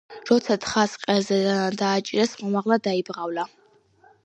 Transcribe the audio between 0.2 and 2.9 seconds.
როცა თხას ყელზე დანა დააჭირეს, ხმამაღლა